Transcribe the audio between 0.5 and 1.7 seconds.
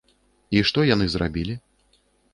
І што яны зрабілі?